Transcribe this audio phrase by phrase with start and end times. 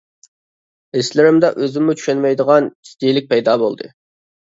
[0.99, 3.97] ھېسلىرىمدا ئۆزۈممۇ چۈشەنمەيدىغان، جىددىيلىك پەيدا بولدى.